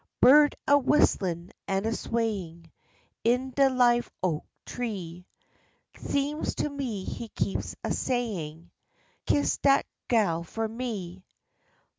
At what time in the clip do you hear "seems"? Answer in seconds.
5.95-6.55